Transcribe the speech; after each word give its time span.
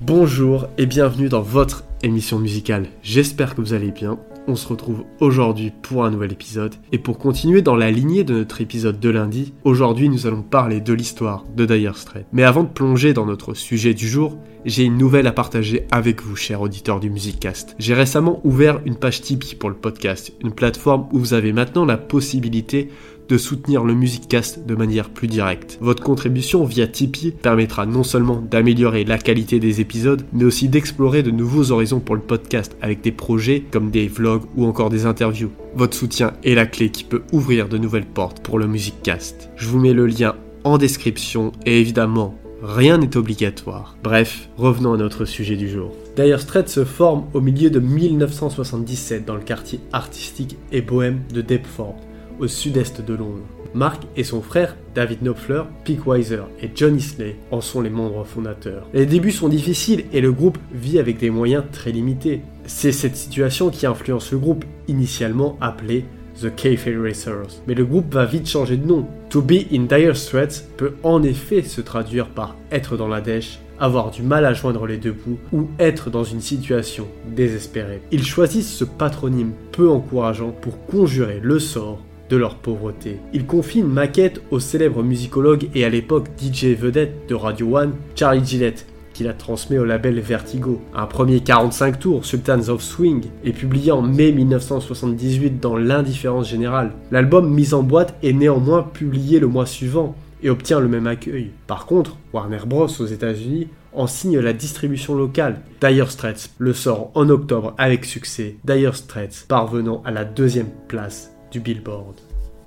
Bonjour 0.00 0.68
et 0.78 0.86
bienvenue 0.86 1.28
dans 1.28 1.42
votre 1.42 1.84
émission 2.02 2.38
musicale. 2.38 2.86
J'espère 3.02 3.54
que 3.54 3.60
vous 3.60 3.74
allez 3.74 3.90
bien. 3.90 4.18
On 4.46 4.56
se 4.56 4.66
retrouve 4.66 5.04
aujourd'hui 5.20 5.70
pour 5.82 6.04
un 6.04 6.10
nouvel 6.10 6.32
épisode. 6.32 6.74
Et 6.92 6.98
pour 6.98 7.18
continuer 7.18 7.60
dans 7.60 7.76
la 7.76 7.90
lignée 7.90 8.24
de 8.24 8.34
notre 8.34 8.60
épisode 8.62 8.98
de 8.98 9.10
lundi, 9.10 9.52
aujourd'hui 9.64 10.08
nous 10.08 10.26
allons 10.26 10.42
parler 10.42 10.80
de 10.80 10.94
l'histoire 10.94 11.44
de 11.54 11.66
Dire 11.66 11.98
Straits. 11.98 12.26
Mais 12.32 12.44
avant 12.44 12.62
de 12.62 12.68
plonger 12.68 13.12
dans 13.12 13.26
notre 13.26 13.52
sujet 13.52 13.92
du 13.92 14.08
jour, 14.08 14.38
j'ai 14.64 14.84
une 14.84 14.96
nouvelle 14.96 15.26
à 15.26 15.32
partager 15.32 15.86
avec 15.90 16.22
vous, 16.22 16.36
chers 16.36 16.62
auditeurs 16.62 17.00
du 17.00 17.10
Musiccast. 17.10 17.76
J'ai 17.78 17.94
récemment 17.94 18.40
ouvert 18.44 18.80
une 18.86 18.96
page 18.96 19.20
Tipeee 19.20 19.54
pour 19.54 19.68
le 19.68 19.76
podcast, 19.76 20.32
une 20.42 20.52
plateforme 20.52 21.06
où 21.12 21.18
vous 21.18 21.34
avez 21.34 21.52
maintenant 21.52 21.84
la 21.84 21.98
possibilité 21.98 22.88
de 23.28 23.38
soutenir 23.38 23.84
le 23.84 23.94
Musiccast 23.94 24.66
de 24.66 24.74
manière 24.74 25.10
plus 25.10 25.28
directe. 25.28 25.78
Votre 25.80 26.02
contribution 26.02 26.64
via 26.64 26.86
Tipeee 26.86 27.32
permettra 27.32 27.86
non 27.86 28.02
seulement 28.02 28.40
d'améliorer 28.40 29.04
la 29.04 29.18
qualité 29.18 29.60
des 29.60 29.80
épisodes, 29.80 30.24
mais 30.32 30.44
aussi 30.44 30.68
d'explorer 30.68 31.22
de 31.22 31.30
nouveaux 31.30 31.70
horizons 31.70 32.00
pour 32.00 32.14
le 32.14 32.20
podcast 32.20 32.76
avec 32.80 33.02
des 33.02 33.12
projets 33.12 33.64
comme 33.70 33.90
des 33.90 34.08
vlogs 34.08 34.44
ou 34.56 34.64
encore 34.64 34.90
des 34.90 35.06
interviews. 35.06 35.50
Votre 35.74 35.96
soutien 35.96 36.32
est 36.44 36.54
la 36.54 36.66
clé 36.66 36.90
qui 36.90 37.04
peut 37.04 37.22
ouvrir 37.32 37.68
de 37.68 37.78
nouvelles 37.78 38.06
portes 38.06 38.40
pour 38.40 38.58
le 38.58 38.66
Musiccast. 38.66 39.50
Je 39.56 39.68
vous 39.68 39.78
mets 39.78 39.92
le 39.92 40.06
lien 40.06 40.34
en 40.64 40.78
description 40.78 41.52
et 41.66 41.80
évidemment, 41.80 42.34
rien 42.62 42.98
n'est 42.98 43.16
obligatoire. 43.16 43.96
Bref, 44.02 44.48
revenons 44.56 44.94
à 44.94 44.96
notre 44.96 45.24
sujet 45.24 45.56
du 45.56 45.68
jour. 45.68 45.92
Dire 46.16 46.40
Straits 46.40 46.68
se 46.68 46.84
forme 46.84 47.24
au 47.34 47.40
milieu 47.40 47.70
de 47.70 47.78
1977 47.78 49.24
dans 49.24 49.34
le 49.34 49.40
quartier 49.40 49.80
artistique 49.92 50.56
et 50.72 50.82
bohème 50.82 51.20
de 51.32 51.42
Deptford 51.42 51.94
au 52.38 52.46
sud-est 52.46 53.00
de 53.00 53.14
Londres. 53.14 53.46
Mark 53.74 54.02
et 54.16 54.24
son 54.24 54.40
frère, 54.40 54.76
David 54.94 55.20
Knopfler, 55.20 55.62
Pick 55.84 56.06
Weiser 56.06 56.42
et 56.62 56.70
John 56.74 56.96
Isley 56.96 57.36
en 57.50 57.60
sont 57.60 57.80
les 57.80 57.90
membres 57.90 58.24
fondateurs. 58.24 58.88
Les 58.94 59.06
débuts 59.06 59.30
sont 59.30 59.48
difficiles 59.48 60.04
et 60.12 60.20
le 60.20 60.32
groupe 60.32 60.58
vit 60.72 60.98
avec 60.98 61.18
des 61.18 61.30
moyens 61.30 61.64
très 61.70 61.92
limités. 61.92 62.40
C'est 62.66 62.92
cette 62.92 63.16
situation 63.16 63.70
qui 63.70 63.86
influence 63.86 64.32
le 64.32 64.38
groupe 64.38 64.64
initialement 64.88 65.56
appelé 65.60 66.04
The 66.40 66.54
Cafe 66.54 66.90
Racers. 67.00 67.62
Mais 67.66 67.74
le 67.74 67.84
groupe 67.84 68.12
va 68.14 68.24
vite 68.24 68.48
changer 68.48 68.76
de 68.76 68.86
nom. 68.86 69.06
To 69.30 69.42
be 69.42 69.66
in 69.72 69.82
dire 69.82 70.16
straits 70.16 70.64
peut 70.76 70.94
en 71.02 71.22
effet 71.22 71.62
se 71.62 71.80
traduire 71.80 72.28
par 72.28 72.56
être 72.70 72.96
dans 72.96 73.08
la 73.08 73.20
dèche, 73.20 73.58
avoir 73.78 74.10
du 74.10 74.22
mal 74.22 74.44
à 74.44 74.54
joindre 74.54 74.86
les 74.86 74.96
deux 74.96 75.12
bouts 75.12 75.38
ou 75.52 75.68
être 75.78 76.10
dans 76.10 76.24
une 76.24 76.40
situation 76.40 77.06
désespérée. 77.26 78.00
Ils 78.12 78.24
choisissent 78.24 78.72
ce 78.72 78.84
patronyme 78.84 79.52
peu 79.72 79.90
encourageant 79.90 80.50
pour 80.50 80.84
conjurer 80.86 81.40
le 81.42 81.58
sort 81.58 82.02
de 82.28 82.36
leur 82.36 82.56
pauvreté. 82.56 83.18
Il 83.32 83.46
confie 83.46 83.80
une 83.80 83.92
maquette 83.92 84.42
au 84.50 84.60
célèbre 84.60 85.02
musicologue 85.02 85.68
et 85.74 85.84
à 85.84 85.88
l'époque 85.88 86.28
DJ 86.40 86.76
vedette 86.76 87.28
de 87.28 87.34
Radio 87.34 87.78
One, 87.78 87.94
Charlie 88.14 88.44
Gillette, 88.44 88.86
qui 89.18 89.24
la 89.24 89.32
transmet 89.32 89.78
au 89.78 89.84
label 89.84 90.20
Vertigo. 90.20 90.80
Un 90.94 91.06
premier 91.06 91.40
45 91.40 91.98
tours, 91.98 92.24
Sultans 92.24 92.68
of 92.68 92.82
Swing, 92.82 93.24
est 93.44 93.52
publié 93.52 93.90
en 93.90 94.02
mai 94.02 94.30
1978 94.30 95.58
dans 95.58 95.76
l'indifférence 95.76 96.48
générale. 96.48 96.92
L'album 97.10 97.52
mis 97.52 97.74
en 97.74 97.82
boîte 97.82 98.14
est 98.22 98.32
néanmoins 98.32 98.84
publié 98.84 99.40
le 99.40 99.48
mois 99.48 99.66
suivant 99.66 100.14
et 100.42 100.50
obtient 100.50 100.78
le 100.78 100.88
même 100.88 101.08
accueil. 101.08 101.50
Par 101.66 101.86
contre, 101.86 102.16
Warner 102.32 102.60
Bros. 102.64 102.86
aux 102.86 103.06
États-Unis 103.06 103.66
en 103.92 104.06
signe 104.06 104.38
la 104.38 104.52
distribution 104.52 105.16
locale. 105.16 105.62
Dire 105.80 106.12
Straits 106.12 106.50
le 106.58 106.72
sort 106.72 107.10
en 107.14 107.28
octobre 107.28 107.74
avec 107.76 108.04
succès, 108.04 108.56
Dire 108.64 108.94
Straits 108.94 109.46
parvenant 109.48 110.02
à 110.04 110.12
la 110.12 110.24
deuxième 110.24 110.70
place 110.86 111.32
du 111.50 111.60
Billboard. 111.60 112.16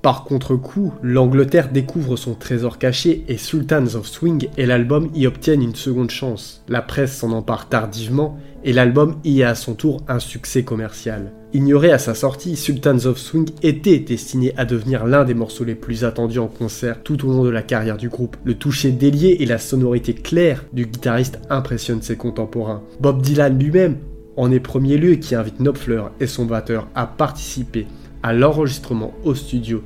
Par 0.02 0.24
contre-coup, 0.24 0.94
l'Angleterre 1.04 1.72
découvre 1.72 2.16
son 2.18 2.34
trésor 2.34 2.80
caché 2.80 3.24
et 3.28 3.38
Sultans 3.38 3.94
of 3.94 4.08
Swing 4.08 4.48
et 4.58 4.66
l'album 4.66 5.10
y 5.14 5.28
obtiennent 5.28 5.62
une 5.62 5.76
seconde 5.76 6.10
chance. 6.10 6.64
La 6.68 6.82
presse 6.82 7.16
s'en 7.16 7.32
empare 7.32 7.70
tardivement 7.70 8.40
et 8.64 8.74
l'album 8.74 9.18
y 9.24 9.44
a 9.44 9.50
à 9.50 9.56
son 9.56 9.76
tour 9.76 10.04
un 10.08 10.18
succès 10.18 10.64
commercial. 10.64 11.32
Ignoré 11.54 11.92
à 11.92 12.00
sa 12.00 12.16
sortie, 12.16 12.56
Sultans 12.56 13.06
of 13.06 13.20
Swing 13.20 13.50
était 13.62 14.00
destiné 14.00 14.54
à 14.58 14.66
devenir 14.66 15.06
l'un 15.06 15.24
des 15.24 15.36
morceaux 15.36 15.66
les 15.66 15.76
plus 15.76 16.04
attendus 16.04 16.40
en 16.40 16.48
concert 16.48 17.04
tout 17.04 17.24
au 17.28 17.32
long 17.32 17.44
de 17.44 17.50
la 17.50 17.62
carrière 17.62 17.98
du 17.98 18.10
groupe. 18.10 18.38
Le 18.44 18.56
toucher 18.56 18.92
délié 18.92 19.38
et 19.42 19.46
la 19.46 19.60
sonorité 19.60 20.16
claire 20.16 20.66
du 20.74 20.88
guitariste 20.88 21.40
impressionnent 21.52 22.02
ses 22.02 22.18
contemporains. 22.18 22.82
Bob 23.00 23.22
Dylan 23.22 23.60
lui-même 23.60 23.98
en 24.36 24.52
est 24.52 24.60
premier 24.60 24.98
lieu 24.98 25.16
qui 25.16 25.36
invite 25.36 25.60
Knopfler 25.60 26.04
et 26.20 26.28
son 26.28 26.46
batteur 26.46 26.88
à 26.96 27.06
participer 27.06 27.86
à 28.24 28.34
l'enregistrement 28.34 29.14
au 29.24 29.36
studio. 29.36 29.84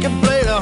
Can 0.00 0.20
play 0.20 0.42
the 0.42 0.58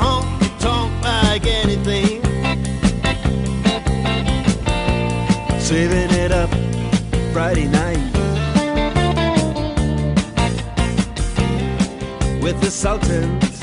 Sultans, 12.71 13.61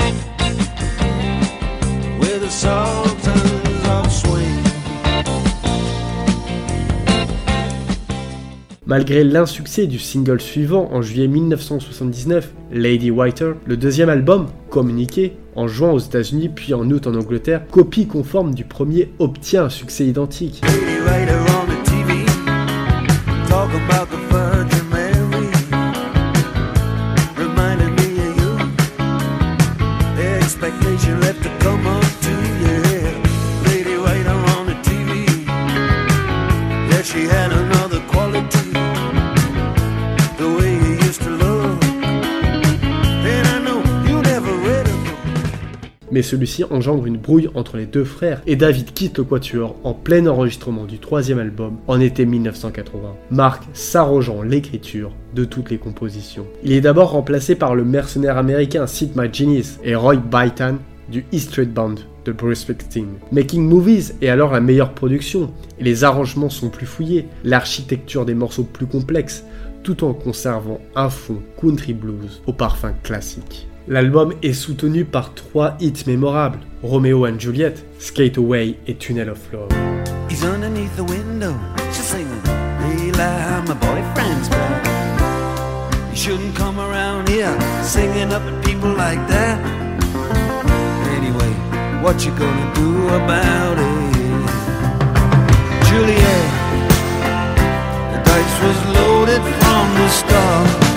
with 2.20 2.42
the 2.42 2.50
Malgré 8.94 9.24
l'insuccès 9.24 9.88
du 9.88 9.98
single 9.98 10.40
suivant 10.40 10.88
en 10.92 11.02
juillet 11.02 11.28
1979, 11.28 12.54
Lady 12.72 13.10
Whiter, 13.10 13.54
le 13.66 13.76
deuxième 13.76 14.08
album, 14.08 14.46
communiqué, 14.70 15.34
en 15.56 15.68
juin 15.68 15.90
aux 15.90 15.98
États-Unis 15.98 16.50
puis 16.50 16.76
en 16.76 16.88
août 16.92 17.08
en 17.08 17.16
Angleterre, 17.16 17.64
copie 17.72 18.06
conforme 18.06 18.54
du 18.54 18.66
premier 18.66 19.10
obtient 19.18 19.64
un 19.64 19.70
succès 19.70 20.06
identique. 20.06 20.62
Mais 46.14 46.22
celui-ci 46.22 46.64
engendre 46.70 47.08
une 47.08 47.18
brouille 47.18 47.50
entre 47.56 47.76
les 47.76 47.88
deux 47.88 48.04
frères 48.04 48.42
et 48.46 48.56
David 48.56 48.94
quitte 48.94 49.18
le 49.18 49.24
quatuor 49.24 49.76
en 49.84 49.94
plein 49.94 50.28
enregistrement 50.28 50.86
du 50.86 51.00
troisième 51.00 51.40
album 51.40 51.78
en 51.88 52.00
été 52.00 52.26
1980. 52.26 53.16
Mark 53.32 53.64
s'arrogeant 53.74 54.44
l'écriture 54.44 55.12
de 55.34 55.44
toutes 55.44 55.72
les 55.72 55.80
compositions. 55.80 56.46
Il 56.64 56.72
est 56.72 56.82
d'abord 56.82 57.10
remplacé 57.12 57.56
par 57.56 57.74
le 57.74 57.84
mercenaire 57.84 58.38
américain 58.38 58.86
Sid 58.86 59.16
McGinnis 59.16 59.80
et 59.84 59.96
Roy 59.96 60.18
Byton 60.18 60.78
du 61.10 61.26
E 61.34 61.38
Street 61.40 61.66
Band 61.66 61.96
de 62.26 62.32
Bruce 62.32 62.60
Springsteen. 62.60 63.08
Making 63.32 63.68
Movies 63.68 64.14
est 64.22 64.30
alors 64.30 64.54
la 64.54 64.62
meilleure 64.62 64.94
production, 64.94 65.52
et 65.80 65.84
les 65.84 66.04
arrangements 66.04 66.50
sont 66.50 66.70
plus 66.70 66.86
fouillés, 66.86 67.28
l'architecture 67.44 68.26
des 68.26 68.36
morceaux 68.36 68.64
plus 68.64 68.86
complexe, 68.86 69.44
tout 69.82 70.06
en 70.06 70.14
conservant 70.14 70.80
un 70.96 71.10
fond 71.10 71.42
country 71.60 71.94
blues 71.94 72.42
au 72.46 72.54
parfum 72.54 72.94
classique. 73.04 73.68
L'album 73.88 74.34
est 74.42 74.54
soutenu 74.54 75.04
par 75.04 75.34
trois 75.34 75.76
hits 75.82 76.06
mémorables 76.08 76.60
Romeo 76.84 77.26
and 77.26 77.38
Juliet, 77.38 77.76
Skate 78.00 78.38
Away 78.38 78.78
et 78.88 78.94
Tunnel 78.94 79.30
of 79.30 79.40
Love. 79.52 79.70
He's 80.30 80.44
underneath 80.46 80.96
the 80.96 81.04
window, 81.04 81.54
she's 81.92 82.06
singing, 82.06 82.42
Eli, 82.46 83.62
my 83.68 83.74
boyfriend's 83.74 84.48
back. 84.50 84.86
You 86.12 86.16
shouldn't 86.16 86.56
come 86.56 86.80
around 86.80 87.28
here 87.28 87.54
singing 87.84 88.32
up 88.32 88.44
at 88.44 88.66
people 88.66 88.90
like 88.90 89.28
that. 89.28 89.60
Anyway, 91.18 91.52
what 92.02 92.24
you 92.26 92.32
gonna 92.32 92.74
do 92.74 93.08
about 93.10 93.78
it? 93.78 94.14
Juliet, 95.90 96.50
the 98.14 98.20
dice 98.24 98.62
was 98.64 98.96
loaded 98.96 99.42
from 99.42 99.94
the 99.96 100.08
start. 100.08 100.93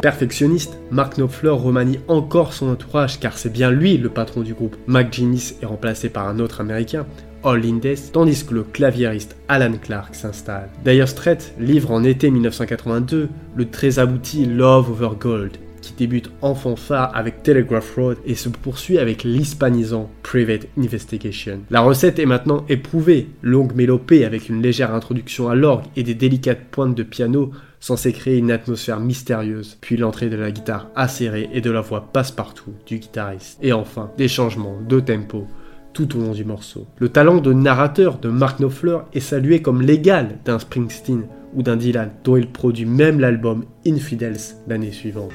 Perfectionniste, 0.00 0.78
Mark 0.90 1.14
Knopfler 1.14 1.50
remanie 1.50 1.98
encore 2.08 2.52
son 2.52 2.70
entourage 2.70 3.20
car 3.20 3.38
c'est 3.38 3.52
bien 3.52 3.70
lui 3.70 3.96
le 3.96 4.08
patron 4.08 4.42
du 4.42 4.54
groupe. 4.54 4.76
Mac 4.86 5.18
est 5.18 5.64
remplacé 5.66 6.08
par 6.08 6.28
un 6.28 6.38
autre 6.40 6.60
américain, 6.60 7.06
All 7.44 7.64
Indes, 7.64 7.98
tandis 8.12 8.44
que 8.44 8.54
le 8.54 8.62
claviériste 8.62 9.36
Alan 9.48 9.74
Clark 9.80 10.14
s'installe. 10.14 10.70
Dire 10.84 11.08
Straits 11.08 11.54
livre 11.58 11.90
en 11.90 12.02
été 12.02 12.30
1982 12.30 13.28
le 13.54 13.70
très 13.70 13.98
abouti 13.98 14.46
Love 14.46 14.90
Over 14.90 15.16
Gold, 15.20 15.58
qui 15.82 15.92
débute 15.92 16.30
en 16.40 16.54
fanfare 16.54 17.14
avec 17.14 17.42
Telegraph 17.42 17.94
Road 17.96 18.16
et 18.24 18.34
se 18.34 18.48
poursuit 18.48 18.98
avec 18.98 19.24
l'hispanisant 19.24 20.10
Private 20.22 20.66
Investigation. 20.78 21.60
La 21.70 21.82
recette 21.82 22.18
est 22.18 22.26
maintenant 22.26 22.64
éprouvée, 22.68 23.28
longue 23.42 23.74
mélopée 23.74 24.24
avec 24.24 24.48
une 24.48 24.62
légère 24.62 24.94
introduction 24.94 25.48
à 25.50 25.54
l'orgue 25.54 25.84
et 25.96 26.02
des 26.02 26.14
délicates 26.14 26.64
pointes 26.70 26.94
de 26.94 27.02
piano 27.02 27.50
censées 27.80 28.14
créer 28.14 28.38
une 28.38 28.50
atmosphère 28.50 28.98
mystérieuse, 28.98 29.76
puis 29.82 29.98
l'entrée 29.98 30.30
de 30.30 30.36
la 30.36 30.50
guitare 30.50 30.88
acérée 30.96 31.50
et 31.52 31.60
de 31.60 31.70
la 31.70 31.82
voix 31.82 32.08
passe-partout 32.10 32.72
du 32.86 32.98
guitariste. 32.98 33.58
Et 33.60 33.74
enfin, 33.74 34.10
des 34.16 34.28
changements 34.28 34.78
de 34.80 35.00
tempo 35.00 35.46
tout 35.94 36.16
au 36.16 36.20
long 36.20 36.32
du 36.32 36.44
morceau. 36.44 36.86
Le 36.98 37.08
talent 37.08 37.38
de 37.38 37.52
narrateur 37.54 38.18
de 38.18 38.28
Mark 38.28 38.58
Knopfler 38.58 38.98
est 39.14 39.20
salué 39.20 39.62
comme 39.62 39.80
l'égal 39.80 40.38
d'un 40.44 40.58
Springsteen 40.58 41.22
ou 41.54 41.62
d'un 41.62 41.76
Dylan, 41.76 42.10
dont 42.24 42.36
il 42.36 42.50
produit 42.50 42.84
même 42.84 43.20
l'album 43.20 43.64
Infidels 43.86 44.36
l'année 44.66 44.92
suivante. 44.92 45.32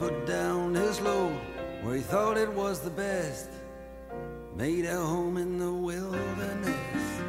Put 0.00 0.24
down 0.24 0.74
his 0.74 0.98
load 1.02 1.38
where 1.82 1.96
he 1.96 2.00
thought 2.00 2.38
it 2.38 2.50
was 2.54 2.80
the 2.80 2.88
best. 2.88 3.50
Made 4.56 4.86
a 4.86 4.96
home 4.96 5.36
in 5.36 5.58
the 5.58 5.70
wilderness. 5.70 7.19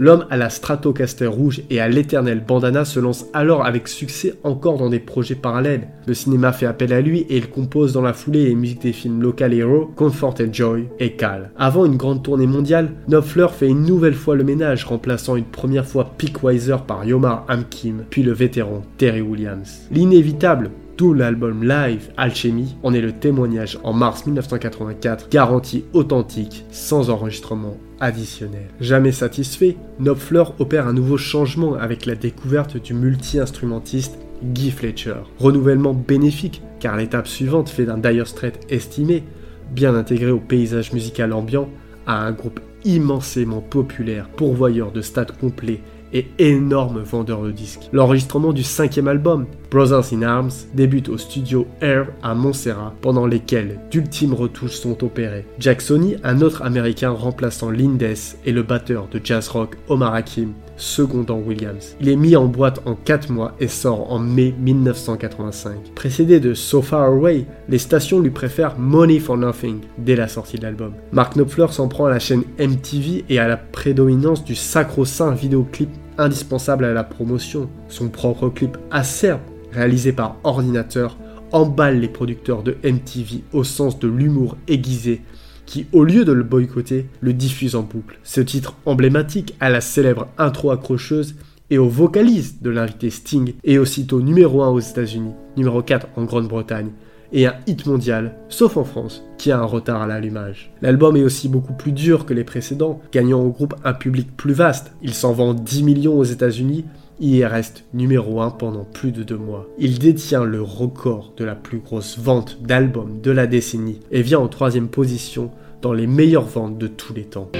L'homme 0.00 0.26
à 0.30 0.36
la 0.36 0.48
Stratocaster 0.48 1.26
rouge 1.26 1.62
et 1.70 1.80
à 1.80 1.88
l'éternel 1.88 2.44
bandana 2.46 2.84
se 2.84 3.00
lance 3.00 3.26
alors 3.32 3.66
avec 3.66 3.88
succès 3.88 4.34
encore 4.44 4.78
dans 4.78 4.90
des 4.90 5.00
projets 5.00 5.34
parallèles. 5.34 5.88
Le 6.06 6.14
cinéma 6.14 6.52
fait 6.52 6.66
appel 6.66 6.92
à 6.92 7.00
lui 7.00 7.20
et 7.28 7.36
il 7.36 7.48
compose 7.48 7.94
dans 7.94 8.02
la 8.02 8.12
foulée 8.12 8.44
les 8.44 8.54
musiques 8.54 8.82
des 8.82 8.92
films 8.92 9.20
Local 9.20 9.52
Hero, 9.52 9.90
Comfort 9.96 10.36
and 10.40 10.52
Joy 10.52 10.88
et 11.00 11.16
Cal. 11.16 11.50
Avant 11.56 11.84
une 11.84 11.96
grande 11.96 12.22
tournée 12.22 12.46
mondiale, 12.46 12.90
Knopfler 13.08 13.48
fait 13.52 13.68
une 13.68 13.82
nouvelle 13.82 14.14
fois 14.14 14.36
le 14.36 14.44
ménage, 14.44 14.84
remplaçant 14.84 15.34
une 15.34 15.44
première 15.44 15.86
fois 15.86 16.12
Pick 16.16 16.44
Weiser 16.44 16.76
par 16.86 17.04
Yomar 17.04 17.44
Amkim, 17.48 18.04
puis 18.08 18.22
le 18.22 18.32
vétéran 18.32 18.82
Terry 18.98 19.20
Williams. 19.20 19.88
L'inévitable 19.90 20.70
D'où 20.98 21.14
l'album 21.14 21.62
live 21.62 22.10
Alchemy 22.16 22.74
en 22.82 22.92
est 22.92 23.00
le 23.00 23.12
témoignage 23.12 23.78
en 23.84 23.92
mars 23.92 24.26
1984, 24.26 25.28
garantie 25.30 25.84
authentique, 25.92 26.64
sans 26.72 27.08
enregistrement 27.08 27.76
additionnel. 28.00 28.66
Jamais 28.80 29.12
satisfait, 29.12 29.76
Knopfler 30.00 30.42
opère 30.58 30.88
un 30.88 30.92
nouveau 30.92 31.16
changement 31.16 31.74
avec 31.74 32.04
la 32.04 32.16
découverte 32.16 32.82
du 32.82 32.94
multi-instrumentiste 32.94 34.18
Guy 34.42 34.72
Fletcher. 34.72 35.14
Renouvellement 35.38 35.94
bénéfique, 35.94 36.62
car 36.80 36.96
l'étape 36.96 37.28
suivante 37.28 37.68
fait 37.68 37.84
d'un 37.84 37.98
Dire 37.98 38.26
Straits 38.26 38.66
estimé, 38.68 39.22
bien 39.70 39.94
intégré 39.94 40.32
au 40.32 40.40
paysage 40.40 40.92
musical 40.92 41.32
ambiant, 41.32 41.68
à 42.08 42.26
un 42.26 42.32
groupe 42.32 42.58
immensément 42.84 43.60
populaire, 43.60 44.28
pourvoyeur 44.30 44.90
de 44.90 45.00
stades 45.00 45.38
complets 45.38 45.80
et 46.12 46.26
énorme 46.40 47.02
vendeur 47.02 47.42
de 47.42 47.52
disques. 47.52 47.88
L'enregistrement 47.92 48.52
du 48.52 48.64
cinquième 48.64 49.08
album, 49.08 49.46
Brothers 49.70 50.12
in 50.14 50.22
Arms, 50.22 50.50
débute 50.72 51.08
au 51.08 51.18
studio 51.18 51.66
Air 51.82 52.08
à 52.22 52.34
Montserrat, 52.34 52.94
pendant 53.02 53.26
lesquels 53.26 53.78
d'ultimes 53.90 54.32
retouches 54.32 54.76
sont 54.76 55.04
opérées. 55.04 55.44
Jack 55.58 55.82
Sony, 55.82 56.16
un 56.24 56.40
autre 56.40 56.62
américain 56.62 57.10
remplaçant 57.10 57.70
Lindes, 57.70 58.02
et 58.44 58.52
le 58.52 58.62
batteur 58.62 59.08
de 59.10 59.20
jazz 59.22 59.48
rock 59.48 59.76
Omar 59.88 60.14
Hakim, 60.14 60.52
secondant 60.78 61.38
Williams. 61.38 61.96
Il 62.00 62.08
est 62.08 62.16
mis 62.16 62.36
en 62.36 62.46
boîte 62.46 62.80
en 62.86 62.94
4 62.94 63.30
mois 63.30 63.54
et 63.60 63.68
sort 63.68 64.10
en 64.10 64.18
mai 64.18 64.54
1985. 64.58 65.94
Précédé 65.94 66.40
de 66.40 66.54
So 66.54 66.80
Far 66.80 67.02
Away, 67.02 67.44
les 67.68 67.78
stations 67.78 68.20
lui 68.20 68.30
préfèrent 68.30 68.78
Money 68.78 69.18
for 69.18 69.36
Nothing 69.36 69.80
dès 69.98 70.16
la 70.16 70.28
sortie 70.28 70.56
de 70.56 70.62
l'album. 70.62 70.92
Mark 71.12 71.34
Knopfler 71.34 71.66
s'en 71.70 71.88
prend 71.88 72.06
à 72.06 72.10
la 72.10 72.18
chaîne 72.18 72.44
MTV 72.58 73.24
et 73.28 73.38
à 73.38 73.48
la 73.48 73.56
prédominance 73.56 74.44
du 74.44 74.54
sacro-saint 74.54 75.34
vidéoclip 75.34 75.90
indispensable 76.16 76.84
à 76.84 76.92
la 76.92 77.04
promotion. 77.04 77.68
Son 77.88 78.08
propre 78.08 78.48
clip 78.48 78.76
acerbe, 78.90 79.40
réalisé 79.72 80.12
par 80.12 80.36
ordinateur, 80.44 81.16
emballe 81.52 82.00
les 82.00 82.08
producteurs 82.08 82.62
de 82.62 82.76
MTV 82.84 83.42
au 83.52 83.64
sens 83.64 83.98
de 83.98 84.08
l'humour 84.08 84.56
aiguisé 84.68 85.22
qui, 85.68 85.86
au 85.92 86.02
lieu 86.02 86.24
de 86.24 86.32
le 86.32 86.44
boycotter, 86.44 87.06
le 87.20 87.34
diffuse 87.34 87.76
en 87.76 87.82
boucle. 87.82 88.18
Ce 88.24 88.40
titre 88.40 88.74
emblématique 88.86 89.54
à 89.60 89.68
la 89.68 89.82
célèbre 89.82 90.28
intro 90.38 90.70
accrocheuse 90.70 91.34
et 91.70 91.76
au 91.76 91.88
vocaliste 91.88 92.62
de 92.62 92.70
l'invité 92.70 93.10
Sting 93.10 93.52
est 93.64 93.76
aussitôt 93.76 94.22
numéro 94.22 94.62
1 94.62 94.70
aux 94.70 94.80
États-Unis, 94.80 95.34
numéro 95.58 95.82
4 95.82 96.06
en 96.16 96.24
Grande-Bretagne, 96.24 96.88
et 97.32 97.46
un 97.46 97.56
hit 97.66 97.84
mondial, 97.84 98.36
sauf 98.48 98.78
en 98.78 98.84
France, 98.84 99.22
qui 99.36 99.52
a 99.52 99.58
un 99.58 99.64
retard 99.64 100.00
à 100.00 100.06
l'allumage. 100.06 100.72
L'album 100.80 101.14
est 101.18 101.22
aussi 101.22 101.50
beaucoup 101.50 101.74
plus 101.74 101.92
dur 101.92 102.24
que 102.24 102.32
les 102.32 102.44
précédents, 102.44 103.02
gagnant 103.12 103.42
au 103.42 103.50
groupe 103.50 103.74
un 103.84 103.92
public 103.92 104.34
plus 104.34 104.54
vaste. 104.54 104.92
Il 105.02 105.12
s'en 105.12 105.34
vend 105.34 105.52
10 105.52 105.82
millions 105.82 106.18
aux 106.18 106.24
États-Unis 106.24 106.86
il 107.20 107.44
reste 107.44 107.84
numéro 107.94 108.40
1 108.40 108.50
pendant 108.50 108.84
plus 108.84 109.12
de 109.12 109.22
deux 109.22 109.36
mois. 109.36 109.66
Il 109.78 109.98
détient 109.98 110.44
le 110.44 110.62
record 110.62 111.32
de 111.36 111.44
la 111.44 111.54
plus 111.54 111.78
grosse 111.78 112.18
vente 112.18 112.58
d'albums 112.62 113.20
de 113.20 113.30
la 113.30 113.46
décennie 113.46 114.00
et 114.10 114.22
vient 114.22 114.38
en 114.38 114.48
troisième 114.48 114.88
position 114.88 115.50
dans 115.82 115.92
les 115.92 116.06
meilleures 116.06 116.46
ventes 116.46 116.78
de 116.78 116.86
tous 116.86 117.14
les 117.14 117.24
temps. 117.24 117.50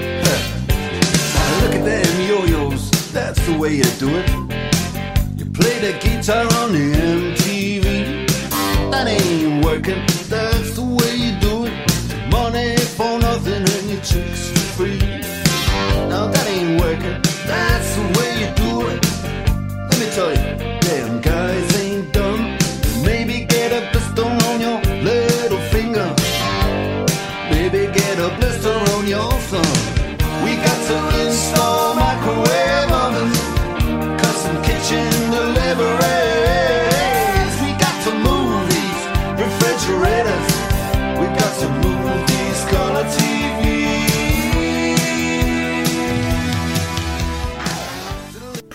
tell 20.11 20.33
you. 20.33 20.68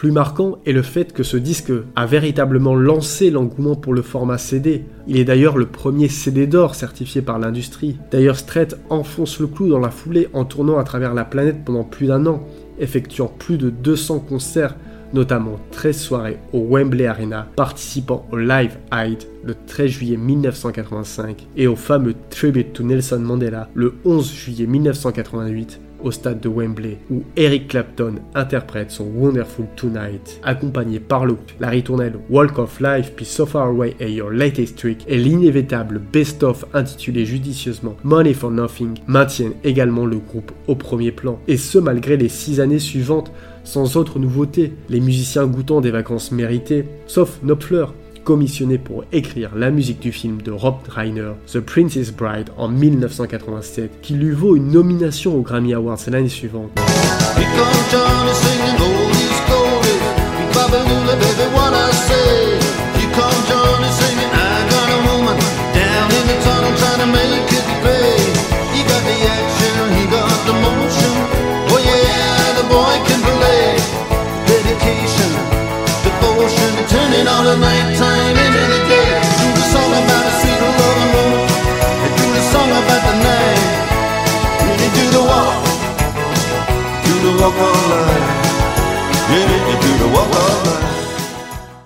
Plus 0.05 0.13
marquant 0.13 0.59
est 0.67 0.73
le 0.73 0.83
fait 0.83 1.15
que 1.15 1.23
ce 1.23 1.39
disque 1.39 1.73
a 1.97 2.05
véritablement 2.05 2.75
lancé 2.75 3.31
l'engouement 3.31 3.75
pour 3.75 3.95
le 3.95 4.03
format 4.03 4.37
CD. 4.37 4.85
Il 5.07 5.17
est 5.17 5.25
d'ailleurs 5.25 5.57
le 5.57 5.65
premier 5.65 6.09
CD 6.09 6.47
d'or 6.47 6.75
certifié 6.75 7.23
par 7.23 7.39
l'industrie. 7.39 7.97
D'ailleurs, 8.11 8.37
Strait 8.37 8.69
enfonce 8.91 9.41
le 9.41 9.47
clou 9.47 9.71
dans 9.71 9.79
la 9.79 9.89
foulée 9.89 10.29
en 10.35 10.45
tournant 10.45 10.77
à 10.77 10.85
travers 10.85 11.15
la 11.15 11.25
planète 11.25 11.65
pendant 11.65 11.85
plus 11.85 12.09
d'un 12.09 12.27
an, 12.27 12.47
effectuant 12.79 13.29
plus 13.39 13.57
de 13.57 13.71
200 13.71 14.19
concerts 14.29 14.77
notamment 15.15 15.59
13 15.71 15.99
soirées 15.99 16.39
au 16.53 16.67
Wembley 16.69 17.07
Arena, 17.07 17.47
participant 17.57 18.27
au 18.31 18.37
Live 18.37 18.77
Aid 18.93 19.23
le 19.45 19.55
13 19.67 19.89
juillet 19.89 20.17
1985 20.17 21.47
et 21.57 21.67
au 21.67 21.77
fameux 21.77 22.15
Tribute 22.29 22.73
to 22.73 22.83
Nelson 22.83 23.21
Mandela 23.21 23.69
le 23.75 23.95
11 24.05 24.33
juillet 24.35 24.67
1988 24.67 25.81
au 26.05 26.11
stade 26.11 26.41
de 26.41 26.49
Wembley, 26.49 26.99
où 27.11 27.23
Eric 27.37 27.69
Clapton 27.69 28.15
interprète 28.35 28.91
son 28.91 29.05
Wonderful 29.05 29.67
Tonight, 29.77 30.41
accompagné 30.43 31.01
par 31.01 31.27
le 31.27 31.35
la 31.61 31.69
ritournelle 31.69 32.15
Walk 32.31 32.59
of 32.59 32.81
Life 32.81 33.13
puis 33.17 33.25
So 33.25 33.47
Far 33.47 33.69
Away 33.69 33.97
et 34.01 34.13
Your 34.13 34.31
Latest 34.31 34.79
Trick 34.79 35.05
et 35.09 35.19
l'inévitable 35.19 36.01
best-of 36.13 36.65
intitulé 36.75 37.25
judicieusement 37.25 37.97
Money 38.05 38.35
for 38.35 38.51
Nothing 38.51 38.95
maintiennent 39.07 39.55
également 39.65 40.07
le 40.07 40.19
groupe 40.19 40.53
au 40.69 40.75
premier 40.75 41.13
plan. 41.13 41.39
Et 41.49 41.57
ce 41.57 41.79
malgré 41.79 42.17
les 42.17 42.29
six 42.29 42.61
années 42.61 42.79
suivantes 42.79 43.33
sans 43.65 43.97
autre 43.97 44.19
nouveauté, 44.19 44.73
les 44.91 45.01
musiciens 45.01 45.47
goûtant 45.47 45.81
des 45.81 45.91
vacances 45.91 46.33
méritées, 46.33 46.85
sauf 47.07 47.41
Knopfler, 47.43 47.87
commissionné 48.25 48.79
pour 48.79 49.05
écrire 49.13 49.51
la 49.55 49.71
musique 49.71 50.01
du 50.01 50.11
film 50.11 50.43
de 50.43 50.51
Rob 50.51 50.77
Reiner, 50.89 51.33
The 51.53 51.61
Princess 51.61 52.13
Bride, 52.13 52.49
en 52.57 52.69
1987, 52.69 54.01
qui 54.03 54.15
lui 54.15 54.33
vaut 54.33 54.57
une 54.57 54.73
nomination 54.73 55.37
aux 55.37 55.43
Grammy 55.43 55.75
Awards 55.75 55.99
l'année 56.09 56.29
suivante. 56.29 56.71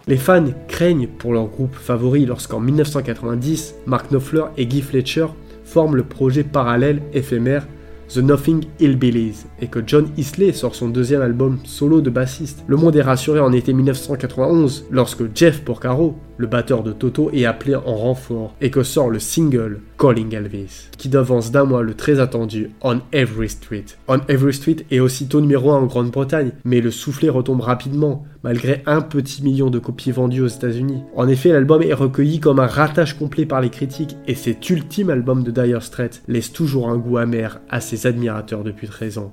Les 0.07 0.17
fans 0.17 0.47
craignent 0.69 1.07
pour 1.07 1.33
leur 1.33 1.47
groupe 1.47 1.75
favori 1.75 2.25
lorsqu'en 2.25 2.61
1990, 2.61 3.75
Mark 3.87 4.11
Knopfler 4.11 4.45
et 4.57 4.67
Guy 4.67 4.81
Fletcher 4.81 5.27
forment 5.65 5.97
le 5.97 6.05
projet 6.05 6.45
parallèle 6.45 7.03
éphémère 7.13 7.67
The 8.09 8.19
Nothing 8.19 8.65
Hillbillies 8.81 9.45
et 9.61 9.67
que 9.67 9.81
John 9.87 10.09
Isley 10.17 10.53
sort 10.53 10.75
son 10.75 10.89
deuxième 10.89 11.21
album 11.21 11.59
solo 11.65 12.01
de 12.01 12.09
bassiste. 12.09 12.65
Le 12.67 12.77
monde 12.77 12.97
est 12.97 13.03
rassuré 13.03 13.39
en 13.41 13.53
été 13.53 13.75
1991 13.75 14.87
lorsque 14.91 15.25
Jeff 15.35 15.63
Porcaro, 15.63 16.17
le 16.39 16.47
batteur 16.47 16.83
de 16.83 16.93
Toto, 16.93 17.31
est 17.33 17.45
appelé 17.45 17.75
en 17.75 17.95
renfort 17.95 18.55
et 18.61 18.71
que 18.71 18.83
sort 18.83 19.11
le 19.11 19.19
single 19.19 19.81
Calling 19.99 20.35
Elvis, 20.35 20.89
qui 20.97 21.09
devance 21.09 21.51
d'un 21.51 21.65
mois 21.65 21.83
le 21.83 21.95
très 21.95 22.21
attendu 22.21 22.71
On 22.81 23.01
Every 23.13 23.49
Street. 23.49 23.85
On 24.07 24.21
Every 24.29 24.55
Street 24.55 24.77
est 24.91 25.01
aussitôt 25.01 25.41
numéro 25.41 25.73
1 25.73 25.77
en 25.77 25.87
Grande-Bretagne, 25.87 26.53
mais 26.65 26.81
le 26.81 26.91
soufflet 26.91 27.29
retombe 27.29 27.61
rapidement, 27.61 28.25
malgré 28.43 28.83
un 28.87 29.01
petit 29.01 29.43
million 29.43 29.71
de 29.71 29.79
copies 29.79 30.13
vendues 30.13 30.43
aux 30.43 30.49
États-Unis. 30.49 31.03
En 31.17 31.29
effet, 31.29 31.51
l'album 31.51 31.83
est 31.83 31.93
recueilli 31.93 32.41
comme 32.41 32.61
un 32.61 32.67
ratage 32.67 33.19
complet 33.19 33.45
par 33.45 33.61
les 33.61 33.71
critiques 33.71 34.17
et 34.27 34.35
cet 34.35 34.71
ultime 34.71 35.11
album 35.11 35.43
de 35.43 35.51
Dire 35.51 35.83
Straits 35.83 36.23
laisse 36.29 36.53
toujours 36.53 36.89
un 36.89 36.97
goût 36.97 37.19
amer 37.19 37.61
à 37.69 37.81
ses 37.81 38.07
admirateurs 38.07 38.63
depuis 38.63 38.87
13 38.87 39.19
ans. 39.19 39.33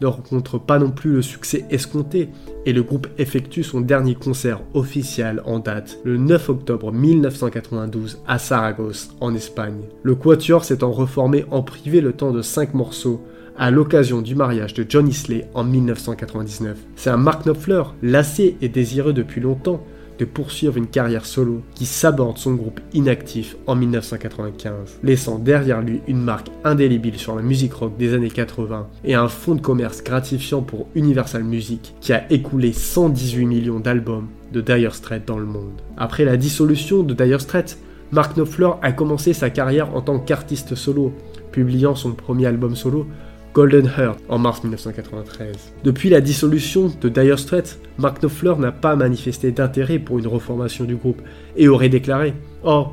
ne 0.00 0.06
rencontre 0.06 0.58
pas 0.58 0.78
non 0.78 0.90
plus 0.90 1.12
le 1.12 1.22
succès 1.22 1.64
escompté 1.70 2.28
et 2.66 2.72
le 2.72 2.82
groupe 2.82 3.08
effectue 3.18 3.62
son 3.62 3.80
dernier 3.80 4.14
concert 4.14 4.62
officiel 4.74 5.42
en 5.44 5.58
date 5.58 5.98
le 6.04 6.16
9 6.16 6.48
octobre 6.50 6.92
1992 6.92 8.20
à 8.26 8.38
Saragosse 8.38 9.10
en 9.20 9.34
Espagne. 9.34 9.82
Le 10.02 10.14
quatuor 10.14 10.64
s'étant 10.64 10.92
reformé 10.92 11.44
en 11.50 11.62
privé 11.62 12.00
le 12.00 12.12
temps 12.12 12.32
de 12.32 12.42
5 12.42 12.74
morceaux 12.74 13.22
à 13.56 13.70
l'occasion 13.70 14.22
du 14.22 14.34
mariage 14.34 14.74
de 14.74 14.86
John 14.88 15.06
Isley 15.06 15.46
en 15.54 15.64
1999. 15.64 16.78
C'est 16.96 17.10
un 17.10 17.18
Mark 17.18 17.44
Knopfler, 17.44 17.82
lassé 18.02 18.56
et 18.62 18.68
désireux 18.68 19.12
depuis 19.12 19.40
longtemps, 19.40 19.84
de 20.20 20.26
poursuivre 20.26 20.76
une 20.76 20.86
carrière 20.86 21.24
solo 21.24 21.62
qui 21.74 21.86
s'aborde 21.86 22.36
son 22.36 22.54
groupe 22.54 22.80
inactif 22.92 23.56
en 23.66 23.74
1995, 23.74 25.00
laissant 25.02 25.38
derrière 25.38 25.80
lui 25.80 26.02
une 26.06 26.20
marque 26.20 26.48
indélébile 26.62 27.18
sur 27.18 27.34
la 27.34 27.42
musique 27.42 27.72
rock 27.72 27.96
des 27.96 28.12
années 28.12 28.30
80 28.30 28.86
et 29.04 29.14
un 29.14 29.28
fonds 29.28 29.54
de 29.54 29.62
commerce 29.62 30.04
gratifiant 30.04 30.60
pour 30.60 30.88
Universal 30.94 31.42
Music 31.42 31.94
qui 32.00 32.12
a 32.12 32.30
écoulé 32.30 32.74
118 32.74 33.46
millions 33.46 33.80
d'albums 33.80 34.28
de 34.52 34.60
Dire 34.60 34.94
Straits 34.94 35.26
dans 35.26 35.38
le 35.38 35.46
monde. 35.46 35.80
Après 35.96 36.26
la 36.26 36.36
dissolution 36.36 37.02
de 37.02 37.14
Dire 37.14 37.40
Straits, 37.40 37.78
Mark 38.12 38.34
Knopfler 38.34 38.72
a 38.82 38.92
commencé 38.92 39.32
sa 39.32 39.48
carrière 39.48 39.94
en 39.94 40.02
tant 40.02 40.18
qu'artiste 40.18 40.74
solo, 40.74 41.14
publiant 41.50 41.94
son 41.94 42.12
premier 42.12 42.46
album 42.46 42.76
solo 42.76 43.06
Golden 43.52 43.86
Heart 43.86 44.20
en 44.28 44.38
mars 44.38 44.62
1993. 44.62 45.72
Depuis 45.82 46.08
la 46.08 46.20
dissolution 46.20 46.92
de 47.00 47.08
Dire 47.08 47.38
Straits, 47.38 47.80
Mark 47.98 48.20
Knopfler 48.20 48.54
n'a 48.58 48.70
pas 48.70 48.94
manifesté 48.94 49.50
d'intérêt 49.50 49.98
pour 49.98 50.20
une 50.20 50.28
reformation 50.28 50.84
du 50.84 50.94
groupe 50.94 51.20
et 51.56 51.66
aurait 51.66 51.88
déclaré 51.88 52.34
Oh, 52.62 52.88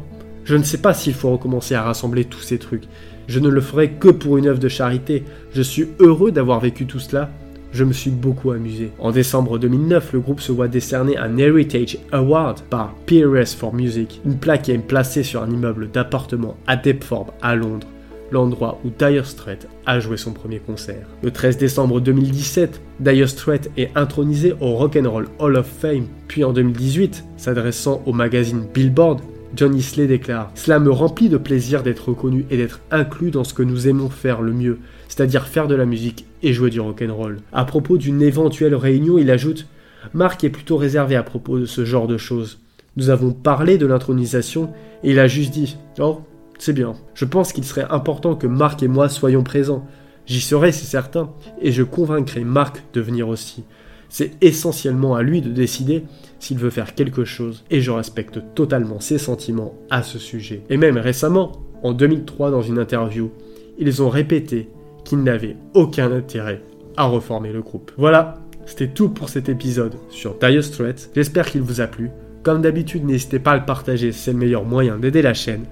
je 0.46 0.56
ne 0.56 0.64
sais 0.64 0.80
pas 0.80 0.96
s'il 0.96 1.14
faut 1.14 1.30
recommencer 1.30 1.76
à 1.76 1.84
rassembler 1.84 2.26
tous 2.26 2.40
ces 2.40 2.58
trucs. 2.58 2.86
Je 3.28 3.40
ne 3.40 3.50
le 3.50 3.62
ferai 3.62 3.92
que 3.92 4.08
pour 4.08 4.38
une 4.38 4.48
œuvre 4.48 4.60
de 4.60 4.70
charité. 4.70 5.24
Je 5.54 5.62
suis 5.62 5.90
heureux 6.00 6.32
d'avoir 6.32 6.60
vécu 6.60 6.88
tout 6.88 7.00
cela. 7.00 7.30
Je 7.72 7.84
me 7.84 7.94
suis 7.94 8.10
beaucoup 8.10 8.50
amusé. 8.52 8.92
En 8.98 9.12
décembre 9.12 9.60
2009, 9.60 10.14
le 10.14 10.22
groupe 10.22 10.40
se 10.40 10.52
voit 10.52 10.70
décerner 10.70 11.18
un 11.18 11.38
Heritage 11.38 12.00
Award 12.12 12.62
par 12.62 12.96
PRS 13.06 13.54
for 13.56 13.76
Music, 13.76 14.22
une 14.26 14.40
plaque 14.40 14.64
qui 14.64 14.72
est 14.72 14.78
placée 14.80 15.22
sur 15.22 15.44
un 15.44 15.52
immeuble 15.52 15.92
d'appartement 15.92 16.58
à 16.66 16.78
Deptford, 16.78 17.34
à 17.42 17.56
Londres 17.56 17.88
l'endroit 18.32 18.80
où 18.86 18.90
Dire 18.90 19.26
Straits 19.26 19.68
a 19.86 20.00
joué 20.00 20.18
son 20.18 20.34
premier 20.34 20.60
concert. 20.60 21.08
Le 21.24 21.32
13 21.32 21.58
décembre 21.58 22.02
2017, 22.02 22.82
Dire 23.00 23.30
Straits 23.30 23.70
est 23.78 23.92
intronisé 23.96 24.54
au 24.60 24.76
Rock'n'Roll 24.76 25.28
Hall 25.40 25.56
of 25.56 25.68
Fame, 25.68 26.08
puis 26.28 26.44
en 26.44 26.54
2018, 26.54 27.24
s'adressant 27.38 28.02
au 28.06 28.14
magazine 28.14 28.66
Billboard, 28.74 29.22
John 29.56 29.76
Isley 29.76 30.08
déclare 30.08 30.52
Cela 30.56 30.80
me 30.80 30.92
remplit 30.92 31.30
de 31.30 31.38
plaisir 31.38 31.84
d'être 31.84 32.10
reconnu 32.10 32.46
et 32.50 32.58
d'être 32.58 32.82
inclus 32.92 33.32
dans 33.32 33.44
ce 33.44 33.54
que 33.54 33.64
nous 33.64 33.88
aimons 33.88 34.10
faire 34.10 34.42
le 34.42 34.54
mieux, 34.54 34.80
c'est-à-dire 35.08 35.48
faire 35.48 35.68
de 35.68 35.76
la 35.76 35.86
musique 35.86 36.26
et 36.44 36.54
jouer 36.54 36.70
du 36.70 36.80
rock'n'roll. 36.80 37.40
À 37.54 37.66
propos 37.66 37.98
d'une 37.98 38.22
éventuelle 38.22 38.76
réunion, 38.76 39.18
il 39.18 39.32
ajoute 39.32 39.68
Mark 40.14 40.44
est 40.44 40.50
plutôt 40.50 40.78
réservé 40.78 41.16
à 41.16 41.24
propos 41.24 41.60
de 41.60 41.66
ce 41.66 41.86
genre 41.86 42.08
de 42.08 42.18
choses. 42.18 42.60
Nous 42.96 43.10
avons 43.10 43.32
parlé 43.32 43.78
de 43.78 43.86
l'intronisation 43.86 44.72
et 45.04 45.12
il 45.12 45.20
a 45.20 45.28
juste 45.28 45.52
dit 45.52 45.78
Oh, 46.00 46.22
c'est 46.60 46.74
bien. 46.74 46.96
Je 47.14 47.26
pense 47.26 47.54
qu'il 47.54 47.64
serait 47.64 47.88
important 47.90 48.36
que 48.36 48.48
Marc 48.48 48.84
et 48.84 48.88
moi 48.88 49.10
soyons 49.10 49.44
présents. 49.44 49.86
J'y 50.26 50.42
serai, 50.42 50.72
c'est 50.72 50.86
certain, 50.86 51.32
et 51.62 51.72
je 51.72 51.84
convaincrai 51.84 52.44
Marc 52.44 52.84
de 52.94 53.02
venir 53.02 53.30
aussi. 53.30 53.64
C'est 54.10 54.32
essentiellement 54.42 55.16
à 55.16 55.24
lui 55.24 55.42
de 55.42 55.50
décider 55.50 56.04
s'il 56.40 56.58
veut 56.58 56.70
faire 56.70 56.96
quelque 56.96 57.26
chose, 57.26 57.64
et 57.70 57.82
je 57.82 57.92
respecte 57.92 58.42
totalement 58.56 59.00
ses 59.00 59.18
sentiments 59.18 59.74
à 59.90 60.04
ce 60.04 60.20
sujet. 60.20 60.64
Et 60.70 60.78
même 60.78 60.98
récemment, 60.98 61.54
en 61.84 61.94
2003 61.94 62.52
dans 62.52 62.62
une 62.62 62.80
interview, 62.80 63.32
ils 63.78 64.02
ont 64.02 64.10
répété 64.10 64.70
qu'ils 65.04 65.24
n'avaient 65.24 65.56
aucun 65.74 66.12
intérêt 66.12 66.62
à 66.98 67.06
reformer 67.06 67.52
le 67.52 67.62
groupe. 67.62 67.92
Voilà, 67.98 68.40
c'était 68.66 68.90
tout 68.90 69.10
pour 69.10 69.30
cet 69.30 69.50
épisode 69.50 69.96
sur 70.10 70.36
Dire 70.36 70.64
Straits. 70.64 71.10
J'espère 71.16 71.50
qu'il 71.50 71.62
vous 71.62 71.80
a 71.80 71.88
plu. 71.88 72.10
Comme 72.44 72.62
d'habitude, 72.62 73.06
n'hésitez 73.06 73.40
pas 73.40 73.52
à 73.52 73.58
le 73.58 73.66
partager, 73.66 74.12
c'est 74.12 74.32
le 74.32 74.38
meilleur 74.38 74.66
moyen 74.66 74.98
d'aider 74.98 75.22
la 75.22 75.34
chaîne. 75.34 75.66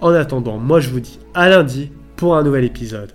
En 0.00 0.12
attendant, 0.14 0.58
moi 0.58 0.78
je 0.80 0.90
vous 0.90 1.00
dis 1.00 1.18
à 1.34 1.48
lundi 1.48 1.90
pour 2.16 2.36
un 2.36 2.44
nouvel 2.44 2.64
épisode. 2.64 3.12